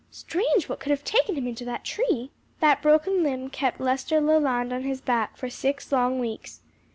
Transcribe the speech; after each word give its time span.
Strange 0.09 0.67
what 0.67 0.79
could 0.79 0.89
have 0.89 1.03
taken 1.03 1.35
him 1.35 1.45
into 1.45 1.63
that 1.63 1.83
tree!" 1.83 2.31
That 2.59 2.81
broken 2.81 3.21
limb 3.21 3.51
kept 3.51 3.79
Lester 3.79 4.19
Leland 4.19 4.73
on 4.73 4.81
his 4.81 4.99
back 4.99 5.37
for 5.37 5.47
six 5.47 5.91
long 5.91 6.17
weeks. 6.17 6.61